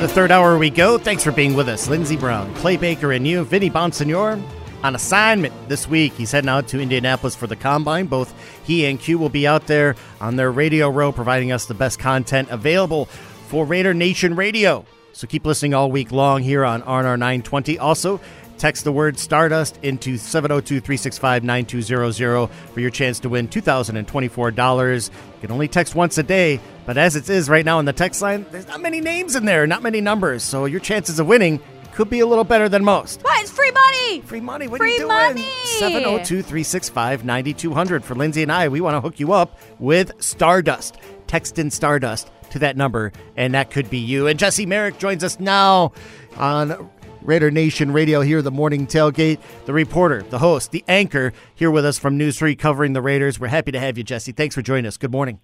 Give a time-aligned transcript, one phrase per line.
[0.00, 0.98] the third hour we go.
[0.98, 1.88] Thanks for being with us.
[1.88, 4.42] Lindsey Brown, Clay Baker, and you, Vinny Bonsignore,
[4.82, 6.12] on assignment this week.
[6.12, 8.06] He's heading out to Indianapolis for the Combine.
[8.06, 11.74] Both he and Q will be out there on their radio row providing us the
[11.74, 13.06] best content available
[13.48, 14.84] for Raider Nation Radio.
[15.12, 17.78] So keep listening all week long here on RNR 920.
[17.78, 18.20] Also,
[18.58, 25.10] text the word Stardust into 702 365 9200 for your chance to win $2,024.
[25.10, 27.92] You can only text once a day, but as it is right now in the
[27.92, 30.42] text line, there's not many names in there, not many numbers.
[30.42, 31.60] So your chances of winning
[31.96, 33.22] could be a little better than most.
[33.22, 33.40] What?
[33.40, 34.20] It's free money.
[34.20, 34.68] Free money.
[34.68, 35.44] What Free are you doing?
[35.78, 38.04] 702 365 9200.
[38.04, 40.98] For Lindsey and I, we want to hook you up with Stardust.
[41.26, 44.26] Text in Stardust to that number, and that could be you.
[44.26, 45.92] And Jesse Merrick joins us now
[46.36, 46.90] on
[47.26, 49.40] Raider Nation Radio here, the morning tailgate.
[49.64, 53.40] The reporter, the host, the anchor here with us from News 3 covering the Raiders.
[53.40, 54.30] We're happy to have you, Jesse.
[54.30, 54.96] Thanks for joining us.
[54.96, 55.40] Good morning.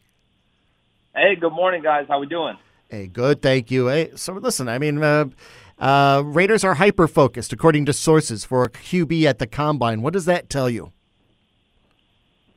[1.12, 2.06] Hey, good morning, guys.
[2.08, 2.56] How we doing?
[2.88, 3.42] Hey, good.
[3.42, 3.88] Thank you.
[3.88, 5.24] Hey, so listen, I mean, uh,
[5.80, 10.02] uh, Raiders are hyper focused, according to sources, for a QB at the combine.
[10.02, 10.92] What does that tell you?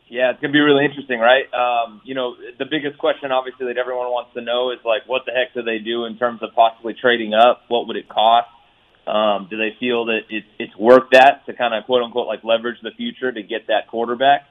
[0.08, 1.52] Yeah, it's gonna be really interesting, right?
[1.52, 5.24] Um, you know, the biggest question, obviously, that everyone wants to know is like, what
[5.26, 7.64] the heck do they do in terms of possibly trading up?
[7.70, 8.48] What would it cost?
[9.08, 12.44] Um, do they feel that it's it's worth that to kind of quote unquote like
[12.44, 14.48] leverage the future to get that quarterback?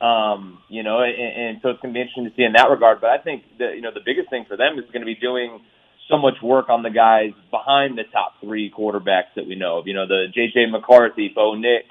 [0.00, 2.70] Um, you know, and, and so it's going to be interesting to see in that
[2.70, 3.00] regard.
[3.00, 5.16] But I think that you know the biggest thing for them is going to be
[5.16, 5.60] doing
[6.08, 9.86] so much work on the guys behind the top three quarterbacks that we know of.
[9.86, 10.70] You know, the J.J.
[10.70, 11.84] McCarthy, Bo Nix,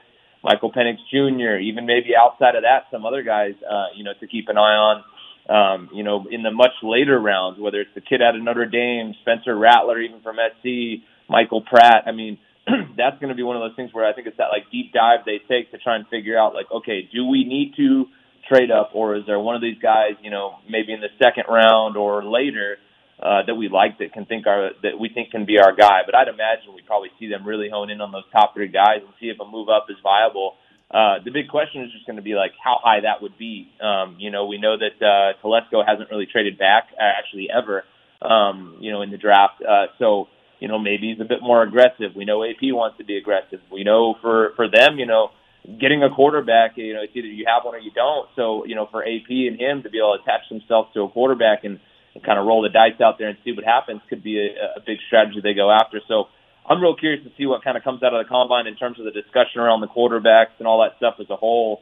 [0.43, 4.27] Michael Penix Jr., even maybe outside of that, some other guys, uh, you know, to
[4.27, 5.03] keep an eye on.
[5.49, 8.65] Um, you know, in the much later rounds, whether it's the kid out of Notre
[8.65, 12.03] Dame, Spencer Rattler, even from SC, Michael Pratt.
[12.05, 12.37] I mean,
[12.97, 14.93] that's going to be one of those things where I think it's that like deep
[14.93, 18.05] dive they take to try and figure out like, okay, do we need to
[18.49, 21.45] trade up, or is there one of these guys, you know, maybe in the second
[21.49, 22.77] round or later?
[23.17, 26.05] Uh, that we like that can think our that we think can be our guy,
[26.05, 29.01] but I'd imagine we probably see them really hone in on those top three guys
[29.01, 30.53] and see if a move up is viable.
[30.91, 33.73] Uh, the big question is just going to be like how high that would be.
[33.81, 37.83] Um, you know, we know that uh, Telesco hasn't really traded back actually ever.
[38.21, 40.27] Um, you know, in the draft, uh, so
[40.59, 42.15] you know maybe he's a bit more aggressive.
[42.15, 43.59] We know AP wants to be aggressive.
[43.71, 45.29] We know for for them, you know,
[45.79, 48.29] getting a quarterback, you know, it's either you have one or you don't.
[48.35, 51.09] So you know, for AP and him to be able to attach themselves to a
[51.09, 51.79] quarterback and
[52.17, 54.79] and kind of roll the dice out there and see what happens could be a,
[54.79, 56.01] a big strategy they go after.
[56.07, 56.25] So
[56.67, 58.99] I'm real curious to see what kind of comes out of the combine in terms
[58.99, 61.81] of the discussion around the quarterbacks and all that stuff as a whole.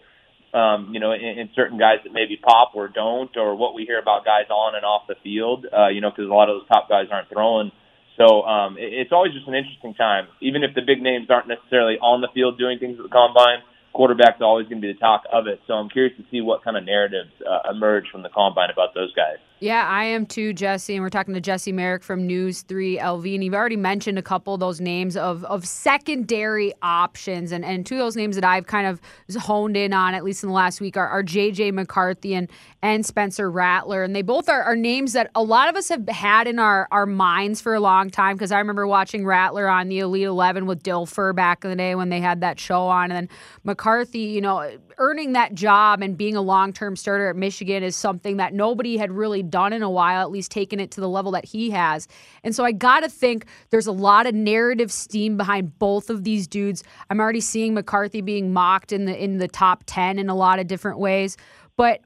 [0.53, 3.83] Um, you know, in, in certain guys that maybe pop or don't, or what we
[3.83, 5.65] hear about guys on and off the field.
[5.67, 7.71] Uh, you know, because a lot of those top guys aren't throwing.
[8.17, 11.47] So um, it, it's always just an interesting time, even if the big names aren't
[11.47, 13.59] necessarily on the field doing things at the combine
[13.95, 15.61] quarterback's always going to be the talk of it.
[15.65, 18.93] So I'm curious to see what kind of narratives uh, emerge from the combine about
[18.93, 19.37] those guys.
[19.61, 20.95] Yeah, I am too, Jesse.
[20.95, 23.35] And we're talking to Jesse Merrick from News 3 LV.
[23.35, 27.53] And you've already mentioned a couple of those names of, of secondary options.
[27.53, 28.99] And, and two of those names that I've kind of
[29.37, 31.71] honed in on, at least in the last week, are, are J.J.
[31.71, 32.49] McCarthy and,
[32.81, 34.03] and Spencer Rattler.
[34.03, 36.89] And they both are, are names that a lot of us have had in our,
[36.91, 38.35] our minds for a long time.
[38.35, 41.95] Because I remember watching Rattler on the Elite 11 with Dilfer back in the day
[41.95, 43.09] when they had that show on.
[43.09, 43.29] And then
[43.63, 47.95] McCarthy, you know, earning that job and being a long term starter at Michigan is
[47.95, 51.09] something that nobody had really done in a while, at least taking it to the
[51.09, 52.07] level that he has.
[52.43, 56.23] And so I got to think there's a lot of narrative steam behind both of
[56.23, 56.83] these dudes.
[57.09, 60.59] I'm already seeing McCarthy being mocked in the in the top 10 in a lot
[60.59, 61.37] of different ways.
[61.77, 62.01] But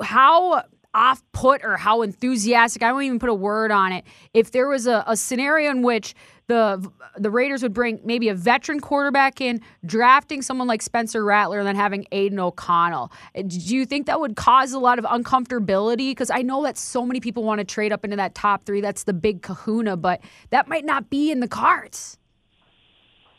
[0.00, 4.04] how off put or how enthusiastic, I won't even put a word on it.
[4.34, 6.14] If there was a, a scenario in which
[6.50, 11.58] the the Raiders would bring maybe a veteran quarterback in, drafting someone like Spencer Rattler,
[11.58, 13.10] and then having Aidan O'Connell.
[13.36, 16.10] Uh, Do you think that would cause a lot of uncomfortability?
[16.10, 18.80] Because I know that so many people want to trade up into that top three.
[18.80, 22.18] That's the big kahuna, but that might not be in the cards.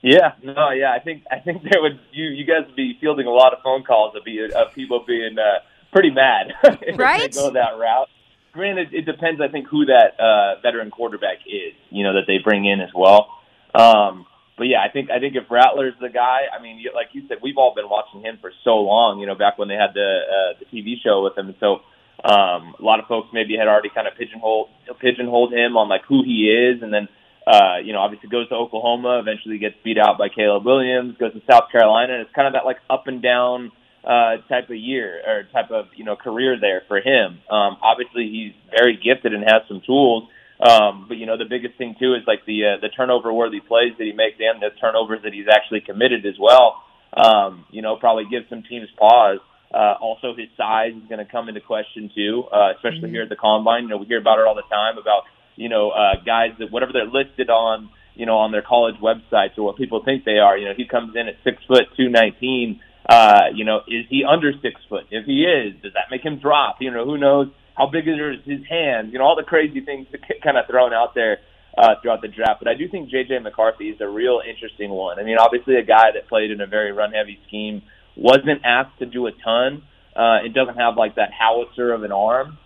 [0.01, 3.27] Yeah, no, yeah, I think I think there would you you guys would be fielding
[3.27, 5.59] a lot of phone calls of, be, of people being uh,
[5.93, 7.31] pretty mad if Right?
[7.31, 8.07] they go that route.
[8.53, 9.39] Granted, it depends.
[9.41, 12.89] I think who that uh, veteran quarterback is, you know, that they bring in as
[12.93, 13.29] well.
[13.73, 14.25] Um,
[14.57, 17.37] but yeah, I think I think if Rattler's the guy, I mean, like you said,
[17.41, 19.19] we've all been watching him for so long.
[19.19, 21.81] You know, back when they had the uh, the TV show with him, so
[22.23, 24.69] um, a lot of folks maybe had already kind of pigeonholed
[24.99, 27.07] pigeonholed him on like who he is, and then
[27.47, 31.33] uh, you know, obviously goes to Oklahoma, eventually gets beat out by Caleb Williams, goes
[31.33, 33.71] to South Carolina, and it's kind of that like up and down
[34.03, 37.39] uh, type of year or type of you know career there for him.
[37.49, 40.29] Um, obviously, he's very gifted and has some tools.
[40.59, 43.59] Um, but you know, the biggest thing too is like the uh, the turnover worthy
[43.59, 46.83] plays that he makes and the turnovers that he's actually committed as well.
[47.13, 49.39] Um, you know, probably gives some teams pause.
[49.73, 53.29] Uh, also, his size is going to come into question too, uh, especially here at
[53.29, 53.83] the combine.
[53.83, 55.23] You know, we hear about it all the time about
[55.55, 59.57] you know, uh, guys that whatever they're listed on, you know, on their college websites
[59.57, 60.57] or what people think they are.
[60.57, 62.81] You know, he comes in at six foot two nineteen.
[63.07, 65.05] Uh, you know, is he under six foot?
[65.09, 66.77] If he is, does that make him drop?
[66.79, 69.11] You know, who knows how big are his hands?
[69.11, 70.07] You know, all the crazy things
[70.43, 71.39] kind of thrown out there
[71.77, 72.59] uh, throughout the draft.
[72.59, 75.19] But I do think JJ McCarthy is a real interesting one.
[75.19, 77.81] I mean, obviously a guy that played in a very run heavy scheme,
[78.15, 79.83] wasn't asked to do a ton.
[80.15, 82.57] Uh, it doesn't have like that howitzer of an arm.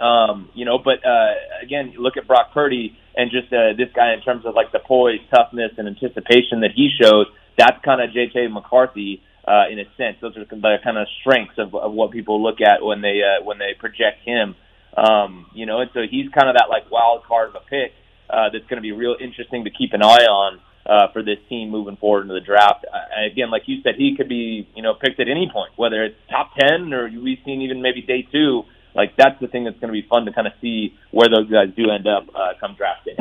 [0.00, 4.14] Um, you know, but uh, again, look at Brock Purdy and just uh, this guy
[4.14, 7.26] in terms of like the poise, toughness, and anticipation that he shows.
[7.58, 10.16] That's kind of JJ McCarthy uh, in a sense.
[10.20, 13.44] Those are the kind of strengths of, of what people look at when they uh,
[13.44, 14.54] when they project him.
[14.96, 17.92] Um, you know, and so he's kind of that like wild card of a pick
[18.28, 21.38] uh, that's going to be real interesting to keep an eye on uh, for this
[21.48, 22.84] team moving forward into the draft.
[22.84, 26.04] Uh, again, like you said, he could be you know picked at any point, whether
[26.04, 28.62] it's top ten or we've seen even maybe day two.
[28.94, 31.50] Like that's the thing that's going to be fun to kind of see where those
[31.50, 33.16] guys do end up uh, come draft day.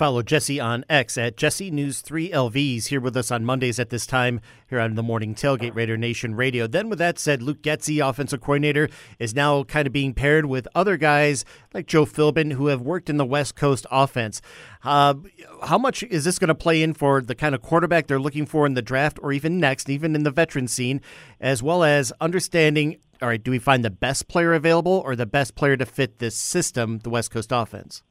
[0.00, 3.90] Follow Jesse on X at Jesse News 3 LVs here with us on Mondays at
[3.90, 6.66] this time here on the Morning Tailgate Raider Nation Radio.
[6.66, 8.88] Then, with that said, Luke Getsy, offensive coordinator,
[9.18, 11.44] is now kind of being paired with other guys
[11.74, 14.40] like Joe Philbin who have worked in the West Coast offense.
[14.84, 15.16] Uh,
[15.64, 18.46] how much is this going to play in for the kind of quarterback they're looking
[18.46, 21.02] for in the draft or even next, even in the veteran scene,
[21.42, 25.26] as well as understanding all right, do we find the best player available or the
[25.26, 28.02] best player to fit this system, the West Coast offense?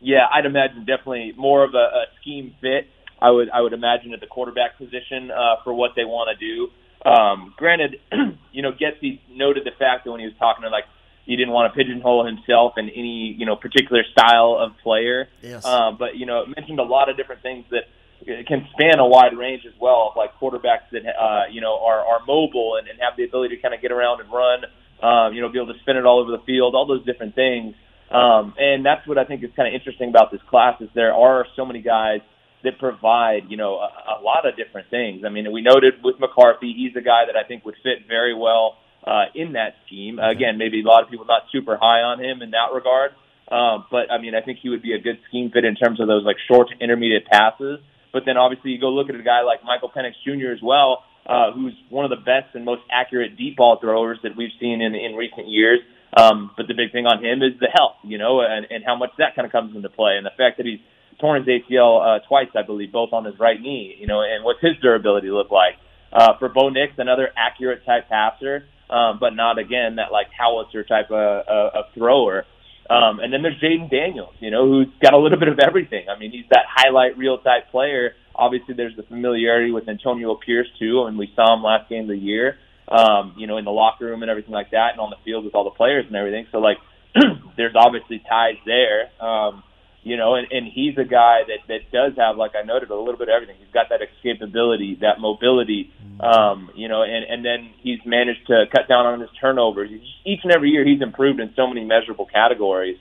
[0.00, 2.88] Yeah, I'd imagine definitely more of a, a scheme fit.
[3.20, 6.38] I would I would imagine at the quarterback position uh, for what they want to
[6.38, 6.68] do.
[7.08, 8.00] Um, granted,
[8.52, 10.84] you know, Getsy noted the fact that when he was talking to like
[11.24, 15.28] he didn't want to pigeonhole himself in any you know particular style of player.
[15.42, 15.64] Yes.
[15.64, 17.84] Uh, but you know, it mentioned a lot of different things that
[18.24, 22.20] can span a wide range as well like quarterbacks that uh, you know are are
[22.26, 24.64] mobile and, and have the ability to kind of get around and run.
[25.00, 27.36] Um, you know, be able to spin it all over the field, all those different
[27.36, 27.76] things.
[28.10, 31.12] Um, and that's what I think is kind of interesting about this class is there
[31.12, 32.20] are so many guys
[32.64, 35.22] that provide, you know, a, a lot of different things.
[35.24, 38.34] I mean, we noted with McCarthy, he's a guy that I think would fit very
[38.34, 38.76] well
[39.06, 40.18] uh, in that scheme.
[40.18, 43.12] Again, maybe a lot of people not super high on him in that regard.
[43.50, 46.00] Um, but I mean, I think he would be a good scheme fit in terms
[46.00, 47.80] of those like short to intermediate passes.
[48.12, 50.52] But then obviously you go look at a guy like Michael Penix Jr.
[50.52, 54.36] as well, uh, who's one of the best and most accurate deep ball throwers that
[54.36, 55.80] we've seen in in recent years.
[56.16, 58.96] Um, but the big thing on him is the health, you know, and, and how
[58.96, 60.80] much that kind of comes into play, and the fact that he's
[61.20, 64.44] torn his ACL uh, twice, I believe, both on his right knee, you know, and
[64.44, 65.74] what's his durability look like?
[66.12, 70.84] Uh, for Bo Nix, another accurate type passer, um, but not again that like howitzer
[70.84, 72.46] type of, uh, of thrower.
[72.88, 76.06] Um, and then there's Jayden Daniels, you know, who's got a little bit of everything.
[76.08, 78.12] I mean, he's that highlight reel type player.
[78.34, 82.08] Obviously, there's the familiarity with Antonio Pierce too, and we saw him last game of
[82.08, 82.56] the year
[82.90, 85.44] um, you know, in the locker room and everything like that, and on the field
[85.44, 86.46] with all the players and everything.
[86.52, 86.78] So like,
[87.56, 89.10] there's obviously ties there.
[89.20, 89.62] Um,
[90.02, 92.96] you know, and, and he's a guy that that does have, like I noted, a
[92.96, 93.56] little bit of everything.
[93.58, 98.64] He's got that escapability, that mobility, um, you know, and and then he's managed to
[98.72, 99.90] cut down on his turnovers.
[99.90, 102.96] He's, each and every year, he's improved in so many measurable categories.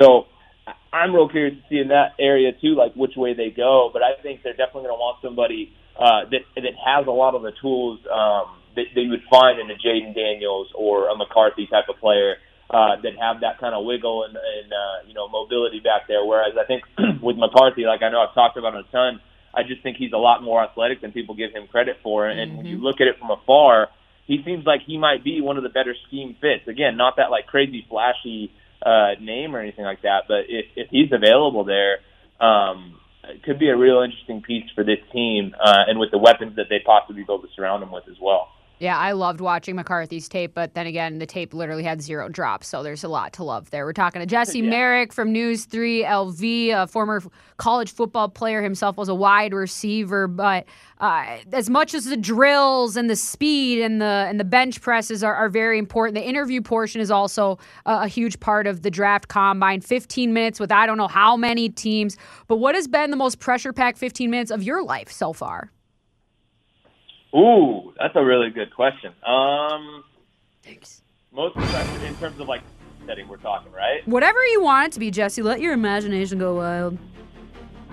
[0.00, 0.26] So
[0.92, 3.90] I'm real curious to see in that area too, like which way they go.
[3.92, 7.34] But I think they're definitely going to want somebody uh, that that has a lot
[7.34, 11.16] of the tools um, that, that you would find in a Jayden Daniels or a
[11.16, 12.36] McCarthy type of player
[12.70, 16.24] uh, that have that kind of wiggle and, and uh, you know mobility back there.
[16.24, 16.84] Whereas I think
[17.22, 19.20] with McCarthy, like I know I've talked about a ton,
[19.54, 22.28] I just think he's a lot more athletic than people give him credit for.
[22.28, 22.56] And mm-hmm.
[22.56, 22.84] when you mm-hmm.
[22.84, 23.88] look at it from afar,
[24.26, 26.68] he seems like he might be one of the better scheme fits.
[26.68, 28.52] Again, not that like crazy flashy
[28.84, 31.98] uh, name or anything like that, but if, if he's available there,
[32.40, 36.18] um, it could be a real interesting piece for this team, uh, and with the
[36.18, 38.48] weapons that they possibly be able to surround him with as well.
[38.80, 42.68] Yeah, I loved watching McCarthy's tape, but then again, the tape literally had zero drops,
[42.68, 43.84] so there's a lot to love there.
[43.84, 44.70] We're talking to Jesse yeah.
[44.70, 47.22] Merrick from News 3 LV, a former
[47.56, 50.64] college football player himself, was a wide receiver, but
[51.00, 55.24] uh, as much as the drills and the speed and the and the bench presses
[55.24, 58.90] are, are very important, the interview portion is also a, a huge part of the
[58.90, 59.80] draft combine.
[59.80, 62.16] 15 minutes with I don't know how many teams,
[62.46, 65.72] but what has been the most pressure packed 15 minutes of your life so far?
[67.34, 69.12] Ooh, that's a really good question.
[69.26, 70.04] Um,
[70.62, 71.02] Thanks.
[71.32, 72.62] Most pressure in terms of like
[73.06, 74.06] setting, we're talking, right?
[74.06, 75.42] Whatever you want it to be, Jesse.
[75.42, 76.98] Let your imagination go wild.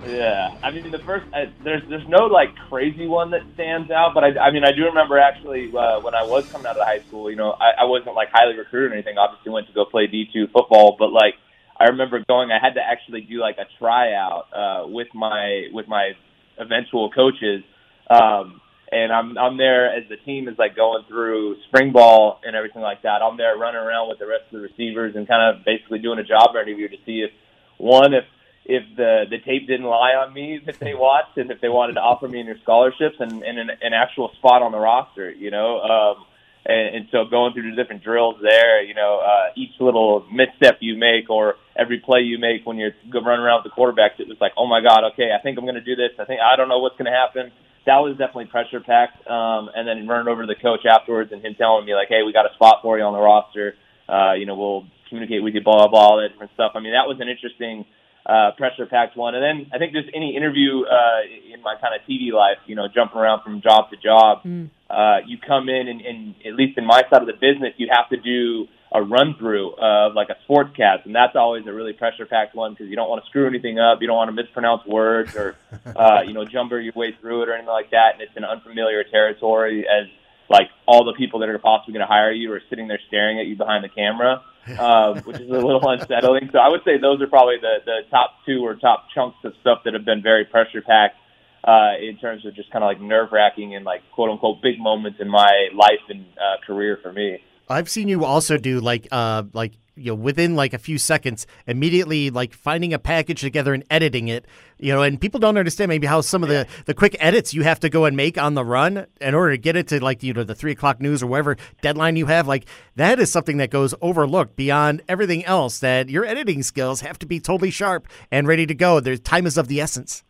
[0.06, 4.12] Yeah, I mean the first I, there's there's no like crazy one that stands out,
[4.14, 6.86] but I, I mean I do remember actually uh, when I was coming out of
[6.86, 9.16] high school, you know I, I wasn't like highly recruited or anything.
[9.16, 11.34] Obviously went to go play D two football, but like
[11.78, 15.88] I remember going, I had to actually do like a tryout uh, with my with
[15.88, 16.12] my
[16.58, 17.64] eventual coaches.
[18.08, 22.54] Um, and I'm I'm there as the team is like going through spring ball and
[22.54, 23.22] everything like that.
[23.22, 26.18] I'm there running around with the rest of the receivers and kind of basically doing
[26.18, 27.30] a job interview to see if
[27.78, 28.24] one, if
[28.64, 31.94] if the the tape didn't lie on me that they watched, and if they wanted
[31.94, 35.30] to offer me in your scholarships and, and an, an actual spot on the roster,
[35.30, 35.80] you know.
[35.80, 36.25] Um,
[36.66, 40.78] and, and so going through the different drills there, you know, uh, each little misstep
[40.80, 44.28] you make or every play you make when you're running around with the quarterbacks, it
[44.28, 46.10] was like, oh my God, okay, I think I'm going to do this.
[46.18, 47.52] I think I don't know what's going to happen.
[47.86, 49.26] That was definitely pressure packed.
[49.30, 52.22] Um, and then running over to the coach afterwards and him telling me like, hey,
[52.26, 53.74] we got a spot for you on the roster.
[54.08, 56.72] Uh, you know, we'll communicate with you, blah blah blah, all that different stuff.
[56.74, 57.86] I mean, that was an interesting
[58.26, 59.34] uh, pressure packed one.
[59.34, 62.74] And then I think just any interview uh, in my kind of TV life, you
[62.74, 64.68] know, jumping around from job to job, mm.
[64.90, 67.88] uh, you come in and, and at least in my side of the business, you
[67.90, 71.92] have to do a run through of like a sportscast, and that's always a really
[71.92, 74.42] pressure packed one because you don't want to screw anything up, you don't want to
[74.42, 75.56] mispronounce words or
[75.96, 78.44] uh, you know jumper your way through it or anything like that, and it's an
[78.44, 80.06] unfamiliar territory as
[80.48, 83.40] like all the people that are possibly going to hire you are sitting there staring
[83.40, 84.42] at you behind the camera
[84.78, 86.50] um, which is a little unsettling.
[86.52, 89.52] So I would say those are probably the, the top two or top chunks of
[89.60, 91.16] stuff that have been very pressure packed
[91.64, 94.78] uh, in terms of just kind of like nerve wracking and like quote unquote big
[94.78, 97.38] moments in my life and uh, career for me.
[97.68, 101.46] I've seen you also do like uh like you know within like a few seconds
[101.66, 104.46] immediately like finding a package together and editing it
[104.78, 107.62] you know and people don't understand maybe how some of the the quick edits you
[107.62, 110.22] have to go and make on the run in order to get it to like
[110.22, 113.56] you know the three o'clock news or whatever deadline you have like that is something
[113.56, 118.08] that goes overlooked beyond everything else that your editing skills have to be totally sharp
[118.30, 119.00] and ready to go.
[119.00, 120.22] There's time is of the essence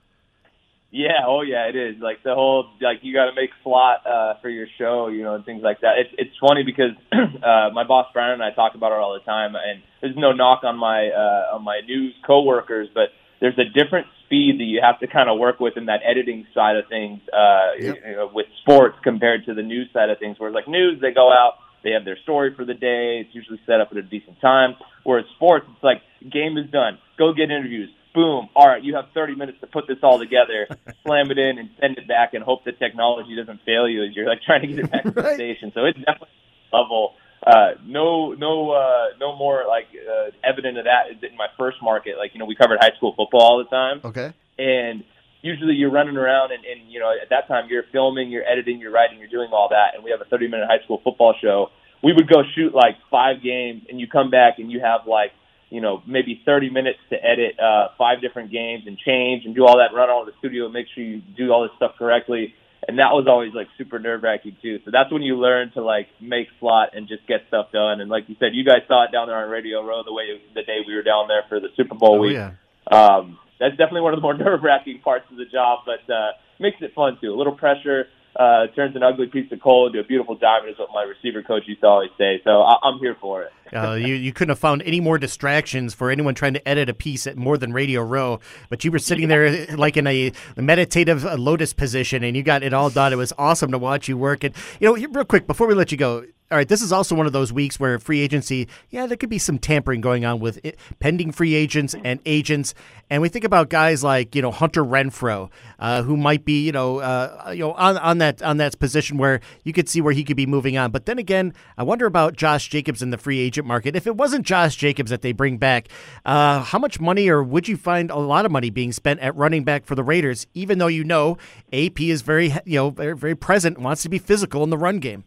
[0.91, 1.97] yeah, oh yeah, it is.
[2.01, 5.35] Like the whole like you got to make slot uh, for your show, you know,
[5.35, 5.99] and things like that.
[5.99, 9.25] It's it's funny because uh, my boss Brian and I talk about it all the
[9.25, 13.69] time, and there's no knock on my uh, on my news coworkers, but there's a
[13.69, 16.89] different speed that you have to kind of work with in that editing side of
[16.89, 17.97] things uh, yep.
[18.07, 20.39] you know, with sports compared to the news side of things.
[20.39, 23.27] Where like news, they go out, they have their story for the day.
[23.27, 24.77] It's usually set up at a decent time.
[25.05, 26.03] Whereas sports, it's like
[26.33, 29.87] game is done, go get interviews boom, all right, you have 30 minutes to put
[29.87, 30.67] this all together,
[31.05, 34.17] slam it in, and send it back, and hope the technology doesn't fail you as
[34.17, 35.71] you're like trying to get it back to the station.
[35.75, 36.35] So it's definitely
[36.73, 37.15] level.
[37.47, 41.77] Uh, no, no, uh, no more like uh, evident of that is in my first
[41.83, 42.17] market.
[42.19, 44.01] Like you know, we covered high school football all the time.
[44.03, 44.33] Okay.
[44.59, 45.05] And
[45.43, 48.81] usually you're running around and, and you know at that time you're filming, you're editing,
[48.81, 49.95] you're writing, you're doing all that.
[49.95, 51.69] And we have a 30 minute high school football show.
[52.03, 55.33] We would go shoot like five games, and you come back and you have like
[55.71, 59.67] you know, maybe 30 minutes to edit uh, five different games and change and do
[59.67, 62.55] all that, run all the studio, and make sure you do all this stuff correctly.
[62.87, 64.79] And that was always like super nerve wracking too.
[64.85, 68.01] So that's when you learn to like make slot and just get stuff done.
[68.01, 70.41] And like you said, you guys saw it down there on Radio Row the way
[70.55, 72.35] the day we were down there for the Super Bowl oh, week.
[72.35, 72.53] Yeah.
[72.87, 76.33] Um, that's definitely one of the more nerve wracking parts of the job, but uh,
[76.61, 77.33] makes it fun too.
[77.33, 78.07] A little pressure,
[78.39, 81.43] uh, turns an ugly piece of coal into a beautiful diamond is what my receiver
[81.43, 82.41] coach used to always say.
[82.45, 83.53] So I- am here for it.
[83.75, 86.95] uh, you you couldn't have found any more distractions for anyone trying to edit a
[86.95, 88.39] piece at more than Radio Row.
[88.69, 92.63] But you were sitting there like in a meditative uh, lotus position, and you got
[92.63, 93.13] it all done.
[93.13, 94.45] It was awesome to watch you work.
[94.45, 97.17] And you know, real quick before we let you go, all right, this is also
[97.17, 100.39] one of those weeks where free agency, yeah, there could be some tampering going on
[100.39, 102.73] with it, pending free agents and agents,
[103.11, 105.51] and we think about guys like you know Hunter Renfrow,
[105.81, 109.19] uh, who might be you know uh, you know on, on that on that position
[109.19, 110.93] where you could see where he could be moving on.
[110.93, 113.97] But then again, I wonder about Josh Jacobs in the free agent market.
[113.97, 115.89] If it wasn't Josh Jacobs that they bring back,
[116.25, 119.35] uh, how much money or would you find a lot of money being spent at
[119.35, 120.47] running back for the Raiders?
[120.55, 121.39] Even though you know
[121.73, 125.01] AP is very you know very very present, wants to be physical in the run
[125.01, 125.25] game.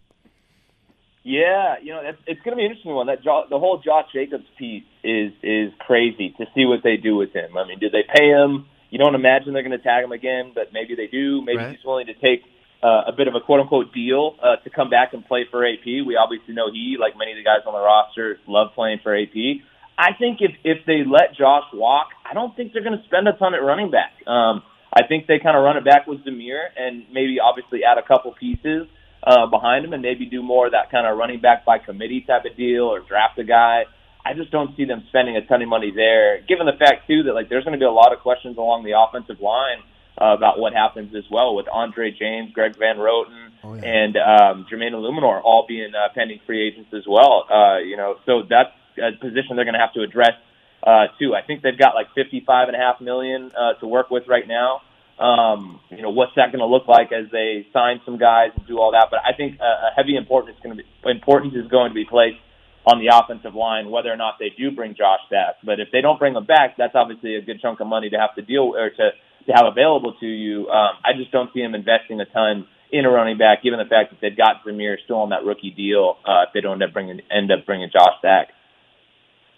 [1.23, 3.07] Yeah, you know, it's, it's going to be an interesting one.
[3.07, 7.15] That jo- the whole Josh Jacobs piece is is crazy to see what they do
[7.15, 7.57] with him.
[7.57, 8.65] I mean, do they pay him?
[8.89, 11.41] You don't imagine they're going to tag him again, but maybe they do.
[11.43, 11.75] Maybe right.
[11.75, 12.43] he's willing to take
[12.81, 15.65] uh, a bit of a quote unquote deal uh, to come back and play for
[15.65, 15.85] AP.
[15.85, 19.15] We obviously know he, like many of the guys on the roster, love playing for
[19.15, 19.61] AP.
[19.97, 23.27] I think if if they let Josh walk, I don't think they're going to spend
[23.27, 24.15] a ton at running back.
[24.25, 27.97] Um, I think they kind of run it back with Zamir and maybe obviously add
[27.97, 28.87] a couple pieces
[29.23, 32.21] uh, behind him and maybe do more of that kind of running back by committee
[32.21, 33.85] type of deal or draft a guy.
[34.25, 37.23] I just don't see them spending a ton of money there, given the fact too
[37.23, 39.79] that like there's going to be a lot of questions along the offensive line
[40.19, 43.81] uh, about what happens as well with Andre James, Greg Van Roten, oh, yeah.
[43.83, 47.45] and um, Jermaine Eluemunor all being uh, pending free agents as well.
[47.49, 50.35] Uh, you know, so that's a position they're going to have to address
[50.83, 51.33] uh, too.
[51.33, 54.47] I think they've got like 55 and a half million uh, to work with right
[54.47, 54.81] now.
[55.19, 58.65] Um, you know, what's that going to look like as they sign some guys and
[58.65, 59.07] do all that?
[59.11, 62.05] But I think a, heavy importance is going to be importance is going to be
[62.05, 62.39] placed
[62.85, 65.55] on the offensive line, whether or not they do bring Josh back.
[65.63, 68.17] But if they don't bring him back, that's obviously a good chunk of money to
[68.17, 69.11] have to deal or to
[69.47, 70.69] to have available to you.
[70.69, 73.85] Um, I just don't see him investing a ton in a running back, given the
[73.85, 76.17] fact that they've got Zamir still on that rookie deal.
[76.25, 78.49] Uh, if they don't end up bringing end up bringing Josh back.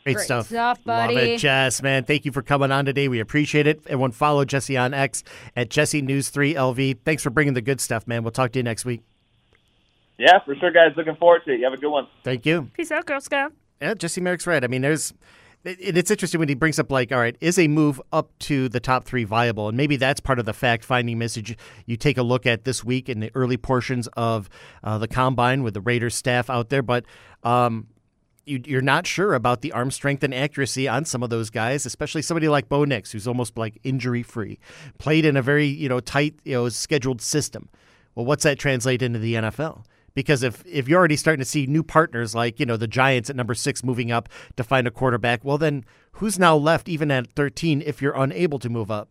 [0.03, 0.47] Great, Great stuff.
[0.47, 1.15] stuff, buddy.
[1.15, 2.03] Love it, Jess, man.
[2.05, 3.07] Thank you for coming on today.
[3.07, 3.81] We appreciate it.
[3.85, 5.23] Everyone follow Jesse on X
[5.55, 6.99] at Jesse News 3 LV.
[7.05, 8.23] Thanks for bringing the good stuff, man.
[8.23, 9.01] We'll talk to you next week.
[10.17, 10.93] Yeah, for sure, guys.
[10.97, 11.59] Looking forward to it.
[11.59, 12.07] You have a good one.
[12.23, 12.69] Thank you.
[12.73, 13.53] Peace out, Girl Scout.
[13.81, 14.63] Yeah, Jesse Merrick's right.
[14.63, 15.13] I mean, there's.
[15.63, 18.79] It's interesting when he brings up like, all right, is a move up to the
[18.79, 21.55] top three viable, and maybe that's part of the fact-finding message
[21.85, 24.49] you take a look at this week in the early portions of
[24.83, 26.81] uh, the combine with the Raiders staff out there.
[26.81, 27.05] But
[27.43, 27.85] um,
[28.45, 31.85] you, are not sure about the arm strength and accuracy on some of those guys,
[31.85, 34.59] especially somebody like Bo Nix, who's almost like injury-free,
[34.97, 37.69] played in a very you know tight you know scheduled system.
[38.15, 39.83] Well, what's that translate into the NFL?
[40.13, 43.29] because if if you're already starting to see new partners like you know the Giants
[43.29, 47.11] at number six moving up to find a quarterback, well then who's now left even
[47.11, 49.09] at 13 if you're unable to move up?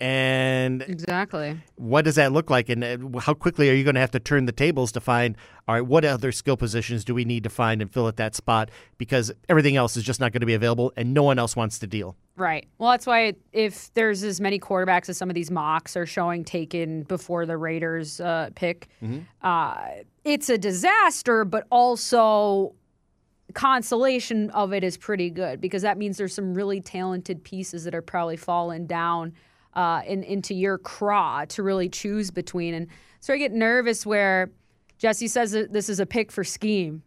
[0.00, 4.00] And exactly, what does that look like, and uh, how quickly are you going to
[4.00, 5.36] have to turn the tables to find?
[5.68, 8.34] All right, what other skill positions do we need to find and fill at that
[8.34, 8.70] spot?
[8.98, 11.78] Because everything else is just not going to be available, and no one else wants
[11.78, 12.16] to deal.
[12.36, 12.66] Right.
[12.78, 16.44] Well, that's why if there's as many quarterbacks as some of these mocks are showing
[16.44, 19.20] taken before the Raiders uh, pick, mm-hmm.
[19.42, 21.44] uh, it's a disaster.
[21.44, 22.74] But also,
[23.54, 27.94] consolation of it is pretty good because that means there's some really talented pieces that
[27.94, 29.32] are probably falling down
[29.74, 32.74] uh, in, into your craw to really choose between.
[32.74, 32.86] And
[33.20, 34.50] so I get nervous where
[34.98, 37.02] Jesse says that this is a pick for scheme.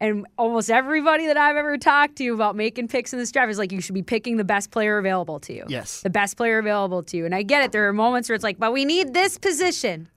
[0.00, 3.58] And almost everybody that I've ever talked to about making picks in this draft is
[3.58, 5.64] like, you should be picking the best player available to you.
[5.68, 6.02] Yes.
[6.02, 7.24] The best player available to you.
[7.24, 7.72] And I get it.
[7.72, 10.08] There are moments where it's like, but we need this position.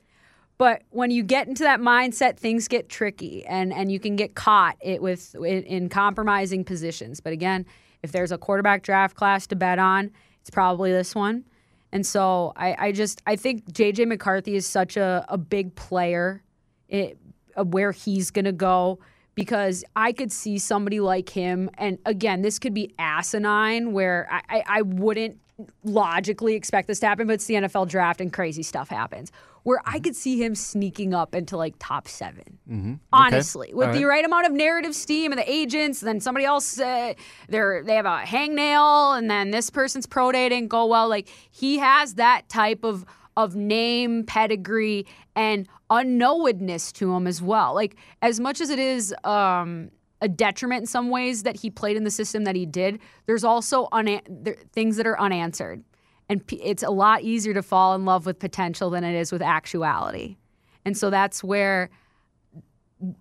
[0.59, 4.35] But when you get into that mindset, things get tricky, and and you can get
[4.35, 7.19] caught it with in, in compromising positions.
[7.19, 7.65] But again,
[8.03, 11.45] if there's a quarterback draft class to bet on, it's probably this one.
[11.91, 16.43] And so I, I just I think JJ McCarthy is such a, a big player
[16.87, 17.17] it,
[17.55, 18.99] where he's gonna go
[19.35, 21.69] because I could see somebody like him.
[21.77, 25.39] And again this could be asinine where I, I, I wouldn't
[25.83, 29.31] logically expect this to happen, but it's the NFL draft and crazy stuff happens.
[29.63, 30.03] Where I mm-hmm.
[30.03, 32.93] could see him sneaking up into like top 7 mm-hmm.
[33.13, 33.75] honestly, okay.
[33.75, 35.99] with the right amount of narrative steam and the agents.
[35.99, 37.13] Then somebody else, uh,
[37.47, 41.07] they're they have a hangnail, and then this person's pro dating go well.
[41.07, 43.05] Like he has that type of
[43.37, 45.05] of name, pedigree,
[45.35, 47.75] and unknowedness to him as well.
[47.75, 49.13] Like as much as it is.
[49.23, 52.99] Um, a detriment in some ways that he played in the system that he did.
[53.25, 55.83] There's also una- there, things that are unanswered.
[56.29, 59.31] And p- it's a lot easier to fall in love with potential than it is
[59.31, 60.37] with actuality.
[60.85, 61.89] And so that's where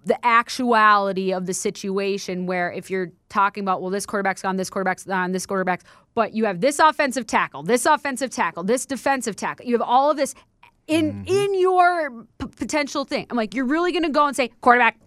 [0.05, 4.69] the actuality of the situation where if you're talking about well this quarterback's gone this
[4.69, 5.85] quarterback's gone this quarterback's
[6.15, 10.11] but you have this offensive tackle this offensive tackle this defensive tackle you have all
[10.11, 10.35] of this
[10.87, 11.35] in mm-hmm.
[11.35, 14.99] in your p- potential thing i'm like you're really going to go and say quarterback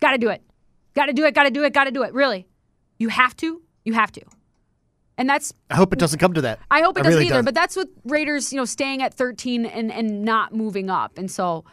[0.00, 0.42] got to do it
[0.94, 2.12] Got to do it, got to do it, got to do it.
[2.12, 2.46] Really.
[2.98, 3.62] You have to.
[3.84, 4.22] You have to.
[5.16, 6.60] And that's I hope it doesn't come to that.
[6.70, 7.44] I hope it doesn't really either, don't.
[7.44, 11.18] but that's what Raiders, you know, staying at 13 and and not moving up.
[11.18, 11.64] And so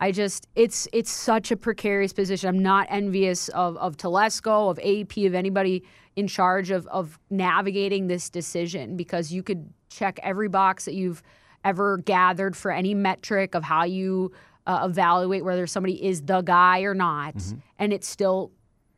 [0.00, 2.48] I just it's it's such a precarious position.
[2.48, 5.84] I'm not envious of of Telesco, of AP, of anybody
[6.16, 11.22] in charge of of navigating this decision because you could check every box that you've
[11.64, 14.32] ever gathered for any metric of how you
[14.66, 17.58] uh, evaluate whether somebody is the guy or not, mm-hmm.
[17.78, 18.50] and it still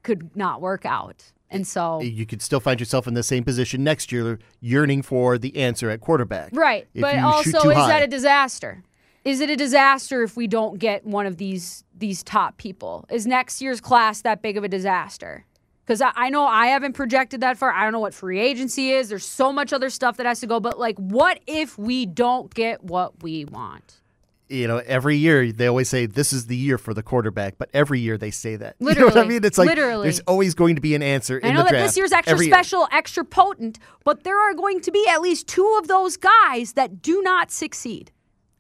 [0.07, 1.33] could not work out.
[1.51, 5.37] And so you could still find yourself in the same position next year, yearning for
[5.37, 6.51] the answer at quarterback.
[6.53, 6.87] Right.
[6.95, 7.89] If but also, is high.
[7.89, 8.83] that a disaster?
[9.25, 13.05] Is it a disaster if we don't get one of these these top people?
[13.11, 15.45] Is next year's class that big of a disaster?
[15.85, 17.73] Because I, I know I haven't projected that far.
[17.73, 19.09] I don't know what free agency is.
[19.09, 20.61] There's so much other stuff that has to go.
[20.61, 24.01] But like, what if we don't get what we want?
[24.49, 27.69] You know, every year they always say this is the year for the quarterback, but
[27.75, 28.77] every year they say that.
[28.79, 29.45] Literally, you know what I mean?
[29.45, 30.05] It's like literally.
[30.05, 32.81] there's always going to be an answer I know the that this year's extra special,
[32.81, 32.89] year.
[32.93, 37.03] extra potent, but there are going to be at least two of those guys that
[37.03, 38.13] do not succeed,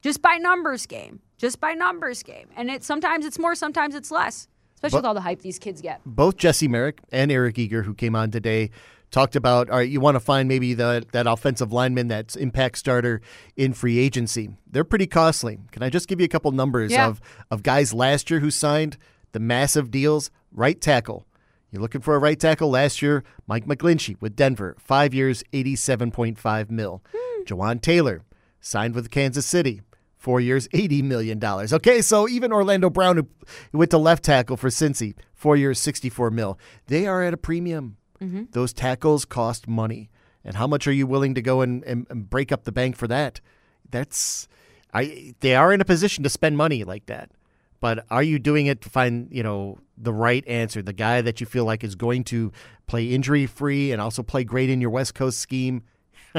[0.02, 4.10] just by numbers game, just by numbers game, and it sometimes it's more, sometimes it's
[4.10, 6.00] less, especially but, with all the hype these kids get.
[6.04, 8.70] Both Jesse Merrick and Eric Eager, who came on today,
[9.10, 12.78] talked about all right you want to find maybe the, that offensive lineman that's impact
[12.78, 13.20] starter
[13.56, 17.06] in free agency they're pretty costly can i just give you a couple numbers yeah.
[17.06, 18.96] of, of guys last year who signed
[19.32, 21.26] the massive deals right tackle
[21.70, 26.70] you're looking for a right tackle last year mike mcglinchey with denver five years 87.5
[26.70, 27.42] mil hmm.
[27.44, 28.22] Jawaan taylor
[28.60, 29.82] signed with kansas city
[30.26, 31.40] four years, $80 million.
[31.44, 33.16] Okay, so even Orlando Brown,
[33.70, 36.58] who went to left tackle for Cincy, four years, 64 mil.
[36.88, 37.96] They are at a premium.
[38.20, 38.44] Mm-hmm.
[38.52, 40.10] Those tackles cost money.
[40.44, 42.96] And how much are you willing to go and, and, and break up the bank
[42.96, 43.40] for that?
[43.90, 44.48] That's
[44.94, 47.30] I they are in a position to spend money like that.
[47.80, 51.40] but are you doing it to find you know the right answer, the guy that
[51.40, 52.52] you feel like is going to
[52.86, 55.82] play injury free and also play great in your West Coast scheme?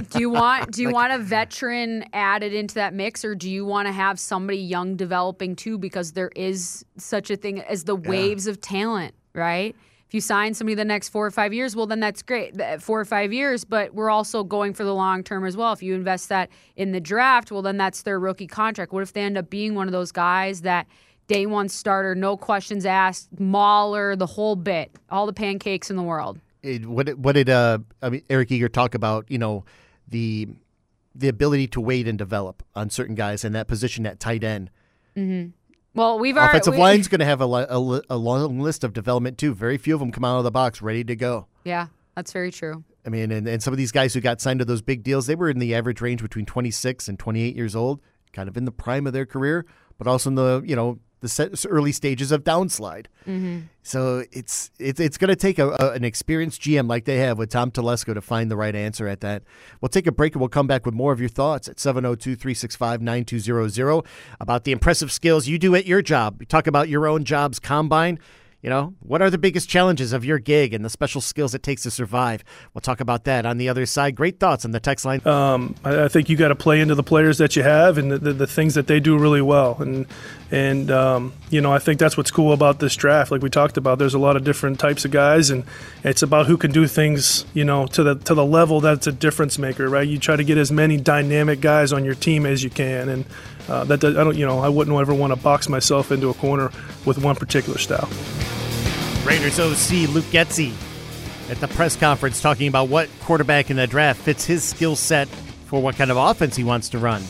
[0.09, 3.65] do you want do you want a veteran added into that mix or do you
[3.65, 7.95] want to have somebody young developing too because there is such a thing as the
[7.95, 9.75] waves of talent right
[10.07, 12.99] if you sign somebody the next four or five years well then that's great four
[12.99, 15.93] or five years but we're also going for the long term as well if you
[15.93, 19.37] invest that in the draft well then that's their rookie contract what if they end
[19.37, 20.87] up being one of those guys that
[21.27, 26.03] day one starter no questions asked mauler the whole bit all the pancakes in the
[26.03, 29.63] world it, what did, what did uh I mean Eric Eager talk about you know
[30.07, 30.47] the
[31.17, 34.69] the ability to wait and develop on certain guys in that position at tight end.
[35.15, 35.49] Mm-hmm.
[35.97, 39.37] Well, we've offensive we, line's going to have a, a, a, long list of development
[39.37, 39.53] too.
[39.53, 41.47] Very few of them come out of the box ready to go.
[41.63, 42.83] Yeah, that's very true.
[43.05, 45.25] I mean, and, and some of these guys who got signed to those big deals,
[45.25, 48.65] they were in the average range between 26 and 28 years old, kind of in
[48.65, 49.65] the prime of their career,
[49.97, 53.05] but also in the you know the early stages of downslide.
[53.27, 53.59] Mm-hmm.
[53.83, 57.37] So it's it's it's going to take a, a, an experienced GM like they have
[57.37, 59.43] with Tom Telesco to find the right answer at that.
[59.81, 64.05] We'll take a break and we'll come back with more of your thoughts at 702-365-9200
[64.39, 66.37] about the impressive skills you do at your job.
[66.39, 68.19] We talk about your own job's combine.
[68.63, 71.61] You know, what are the biggest challenges of your gig and the special skills it
[71.61, 72.43] takes to survive?
[72.73, 74.15] We'll talk about that on the other side.
[74.15, 75.25] Great thoughts on the text line.
[75.27, 78.11] Um, I, I, think you got to play into the players that you have and
[78.11, 79.77] the, the, the, things that they do really well.
[79.79, 80.07] And
[80.49, 83.29] and um, you know, I think that's what's cool about this draft.
[83.31, 85.63] Like we talked about, there's a lot of different types of guys, and
[86.03, 87.45] it's about who can do things.
[87.53, 90.07] You know, to the to the level that's a difference maker, right?
[90.07, 93.25] You try to get as many dynamic guys on your team as you can, and
[93.67, 96.33] uh, that I don't, you know, I wouldn't ever want to box myself into a
[96.33, 96.71] corner
[97.05, 98.09] with one particular style.
[99.25, 100.73] Raiders OC Luke Getsy
[101.49, 105.27] at the press conference talking about what quarterback in the draft fits his skill set
[105.65, 107.23] for what kind of offense he wants to run.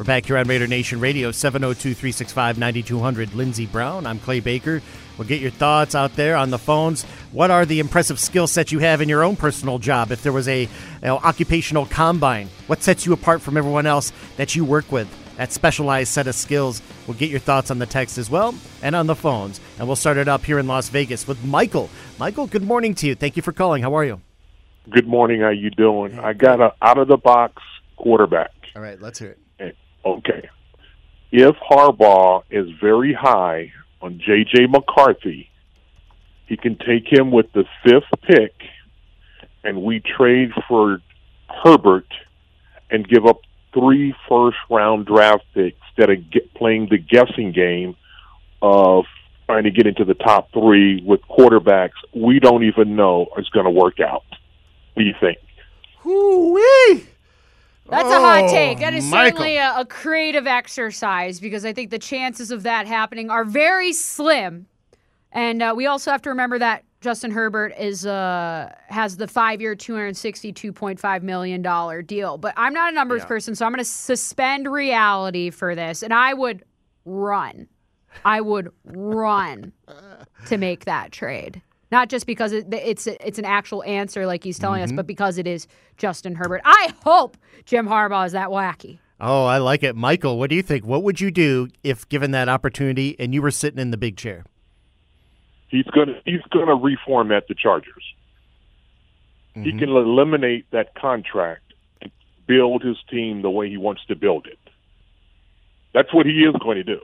[0.00, 3.34] We're back here on Raider Nation Radio, 702 365 9200.
[3.34, 4.06] Lindsey Brown.
[4.06, 4.80] I'm Clay Baker.
[5.18, 7.04] We'll get your thoughts out there on the phones.
[7.32, 10.10] What are the impressive skill sets you have in your own personal job?
[10.10, 10.68] If there was a you
[11.02, 15.06] know, occupational combine, what sets you apart from everyone else that you work with?
[15.40, 16.82] That specialized set of skills.
[17.06, 19.58] We'll get your thoughts on the text as well and on the phones.
[19.78, 21.88] And we'll start it up here in Las Vegas with Michael.
[22.18, 23.14] Michael, good morning to you.
[23.14, 23.82] Thank you for calling.
[23.82, 24.20] How are you?
[24.90, 25.40] Good morning.
[25.40, 26.18] How you doing?
[26.18, 27.62] I got a out of the box
[27.96, 28.50] quarterback.
[28.76, 29.76] All right, let's hear it.
[30.04, 30.50] Okay.
[31.32, 33.72] If Harbaugh is very high
[34.02, 34.66] on J.J.
[34.66, 35.48] McCarthy,
[36.48, 38.52] he can take him with the fifth pick,
[39.64, 41.00] and we trade for
[41.64, 42.12] Herbert
[42.90, 43.40] and give up
[43.72, 47.96] three first round draft picks instead of get, playing the guessing game
[48.62, 49.04] of
[49.46, 53.64] trying to get into the top three with quarterbacks we don't even know is going
[53.64, 54.24] to work out.
[54.94, 55.38] What do you think?
[55.98, 57.06] Hoo-wee!
[57.88, 58.78] That's oh, a hot oh, take.
[58.78, 59.30] That is Michael.
[59.30, 63.92] certainly a, a creative exercise because I think the chances of that happening are very
[63.92, 64.66] slim.
[65.32, 69.60] And uh, we also have to remember that Justin Herbert is uh, has the five
[69.60, 72.36] year, two hundred sixty two point five million dollar deal.
[72.36, 73.28] But I'm not a numbers yeah.
[73.28, 76.64] person, so I'm going to suspend reality for this, and I would
[77.06, 77.68] run.
[78.24, 79.72] I would run
[80.46, 81.62] to make that trade.
[81.90, 84.92] Not just because it, it's it's an actual answer like he's telling mm-hmm.
[84.92, 86.60] us, but because it is Justin Herbert.
[86.64, 88.98] I hope Jim Harbaugh is that wacky.
[89.22, 90.38] Oh, I like it, Michael.
[90.38, 90.84] What do you think?
[90.84, 94.16] What would you do if given that opportunity and you were sitting in the big
[94.16, 94.44] chair?
[95.70, 98.14] He's gonna he's gonna reformat the Chargers.
[99.56, 99.62] Mm-hmm.
[99.62, 102.10] He can eliminate that contract and
[102.46, 104.58] build his team the way he wants to build it.
[105.92, 107.00] That's what he is going to do.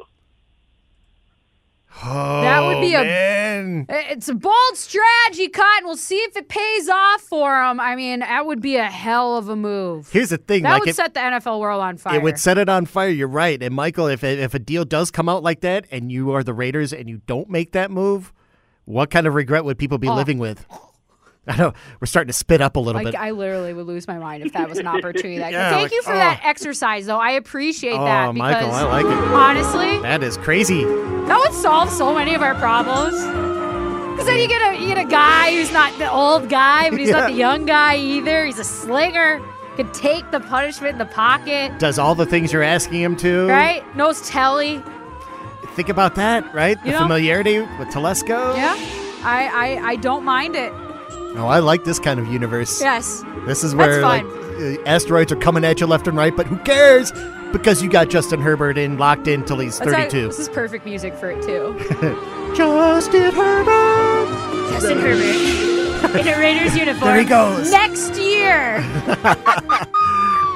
[2.04, 3.86] Oh, that would be man.
[3.88, 5.86] a it's a bold strategy, Cotton.
[5.86, 7.80] We'll see if it pays off for him.
[7.80, 10.12] I mean, that would be a hell of a move.
[10.12, 12.16] Here's the thing: that like would it, set the NFL world on fire.
[12.16, 13.08] It would set it on fire.
[13.08, 13.62] You're right.
[13.62, 16.52] And Michael, if if a deal does come out like that, and you are the
[16.52, 18.30] Raiders, and you don't make that move,
[18.86, 20.14] what kind of regret would people be oh.
[20.14, 20.64] living with?
[21.48, 23.20] I don't know we're starting to spit up a little like, bit.
[23.20, 25.38] I literally would lose my mind if that was an opportunity.
[25.38, 26.16] That yeah, Thank like, you for oh.
[26.16, 27.18] that exercise, though.
[27.18, 29.34] I appreciate oh, that because Michael, I like it.
[29.34, 30.84] honestly, that is crazy.
[30.84, 33.14] That would solve so many of our problems.
[34.12, 36.98] Because then you get a you get a guy who's not the old guy, but
[36.98, 37.20] he's yeah.
[37.20, 38.46] not the young guy either.
[38.46, 39.40] He's a slinger.
[39.76, 41.78] Could take the punishment in the pocket.
[41.78, 43.46] Does all the things you're asking him to.
[43.46, 43.84] Right?
[43.94, 44.82] Knows telly.
[45.76, 46.78] Think about that, right?
[46.78, 46.98] You the know?
[47.00, 48.56] familiarity with Telesco.
[48.56, 48.74] Yeah.
[49.22, 50.72] I, I, I don't mind it.
[51.36, 52.80] Oh, I like this kind of universe.
[52.80, 53.22] Yes.
[53.44, 56.56] This is where like uh, asteroids are coming at you left and right, but who
[56.60, 57.12] cares?
[57.52, 60.16] Because you got Justin Herbert in locked in till he's That's 32.
[60.22, 61.76] How, this is perfect music for it too.
[62.56, 64.70] Justin Herbert.
[64.70, 67.02] Justin Herbert in a Raiders uniform.
[67.12, 67.70] There he goes.
[67.70, 68.78] Next year.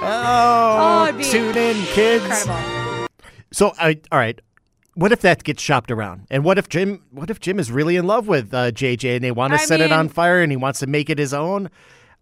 [0.02, 2.24] oh, oh tune in, kids.
[2.24, 3.06] Incredible.
[3.52, 4.40] So, I all right
[5.00, 6.26] what if that gets shopped around?
[6.30, 7.02] And what if Jim?
[7.10, 9.64] What if Jim is really in love with uh, JJ and they want to I
[9.64, 11.70] set it on fire and he wants to make it his own?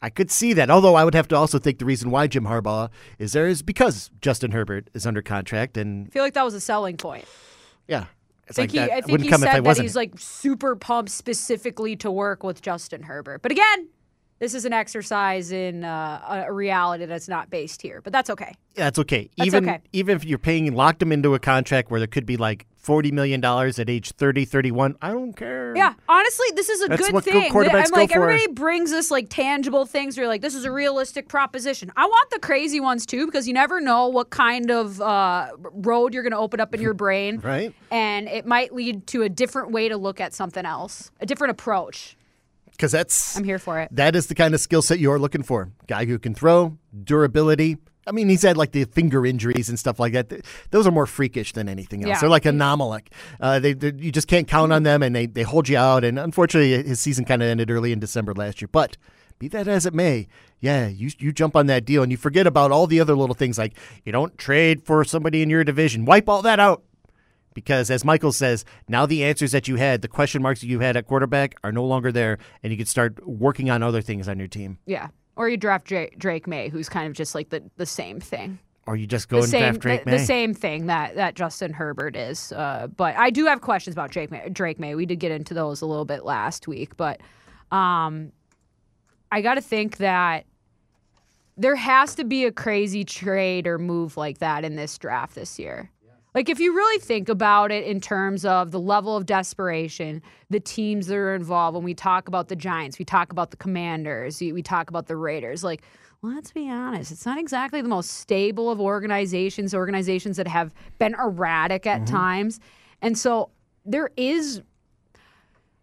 [0.00, 0.70] I could see that.
[0.70, 2.88] Although I would have to also think the reason why Jim Harbaugh
[3.18, 6.54] is there is because Justin Herbert is under contract, and I feel like that was
[6.54, 7.24] a selling point.
[7.88, 8.04] yeah,
[8.46, 9.96] it's I think, like he, that I think he come if I said that he's
[9.96, 13.42] like super pumped specifically to work with Justin Herbert.
[13.42, 13.88] But again,
[14.38, 18.00] this is an exercise in uh, a reality that's not based here.
[18.02, 18.54] But that's okay.
[18.74, 19.28] Yeah, that's okay.
[19.36, 19.80] That's even okay.
[19.92, 23.10] even if you're paying locked them into a contract where there could be like forty
[23.10, 25.76] million dollars at age 30, 31, I don't care.
[25.76, 27.50] Yeah, honestly, this is a That's good what thing.
[27.52, 28.30] quarterbacks I'm like go for.
[28.30, 30.16] everybody brings us like tangible things.
[30.16, 31.90] Where you're like, this is a realistic proposition.
[31.96, 36.14] I want the crazy ones too because you never know what kind of uh, road
[36.14, 37.74] you're going to open up in your brain, Right.
[37.90, 41.50] And it might lead to a different way to look at something else, a different
[41.50, 42.16] approach.
[42.78, 43.88] Because that's I'm here for it.
[43.92, 45.70] That is the kind of skill set you're looking for.
[45.88, 47.76] Guy who can throw, durability.
[48.06, 50.32] I mean, he's had like the finger injuries and stuff like that.
[50.70, 52.08] Those are more freakish than anything else.
[52.08, 52.20] Yeah.
[52.20, 53.12] They're like anomalic.
[53.38, 56.04] Uh, they, they you just can't count on them, and they they hold you out.
[56.04, 58.68] And unfortunately, his season kind of ended early in December last year.
[58.70, 58.96] But
[59.38, 60.28] be that as it may,
[60.60, 63.34] yeah, you you jump on that deal and you forget about all the other little
[63.34, 66.04] things like you don't trade for somebody in your division.
[66.04, 66.82] Wipe all that out.
[67.58, 70.78] Because as Michael says, now the answers that you had, the question marks that you
[70.78, 74.28] had at quarterback are no longer there, and you can start working on other things
[74.28, 74.78] on your team.
[74.86, 75.08] Yeah.
[75.34, 78.60] Or you draft Drake, Maye, who's kind of just like the, the same thing.
[78.86, 80.16] Or you just go The and same, draft Drake the, Maye.
[80.18, 82.52] the same thing that, that Justin Herbert is.
[82.52, 84.94] Uh, but I do have questions about Drake Maye, Drake Maye.
[84.94, 87.20] We did get into those a little bit last week, but
[87.70, 88.30] um,
[89.32, 90.46] I got to think that
[91.56, 95.58] there has to be a crazy trade or move like that in this draft this
[95.58, 95.90] year.
[96.34, 100.60] Like, if you really think about it in terms of the level of desperation, the
[100.60, 104.40] teams that are involved, when we talk about the Giants, we talk about the Commanders,
[104.40, 105.82] we we talk about the Raiders, like,
[106.22, 111.14] let's be honest, it's not exactly the most stable of organizations, organizations that have been
[111.14, 112.14] erratic at mm-hmm.
[112.14, 112.60] times.
[113.00, 113.50] And so
[113.84, 114.62] there is